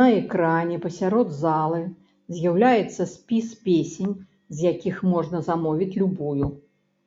[0.00, 1.78] На экране пасярод залы
[2.40, 4.14] з'яўляецца спіс песень,
[4.58, 6.46] з якіх можна замовіць любую.